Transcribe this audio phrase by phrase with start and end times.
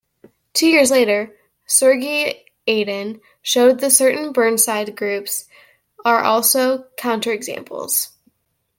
[0.53, 5.47] Two years later, Sergei Adian showed that certain Burnside groups
[6.03, 8.07] are also counterexamples.